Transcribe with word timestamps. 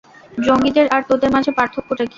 জঙ্গীদের 0.37 0.87
আর 0.87 1.01
তোমাদের 1.07 1.29
মাঝে 1.35 1.51
পার্থক্যটা 1.57 2.03
কী? 2.03 2.09